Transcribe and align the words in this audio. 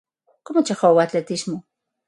Como 0.45 0.65
chegou 0.67 0.91
ao 0.93 1.03
atletismo? 1.05 1.57